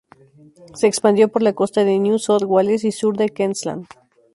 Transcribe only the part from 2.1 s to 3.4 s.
South Wales y sur de